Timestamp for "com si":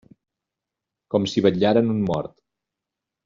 1.15-1.45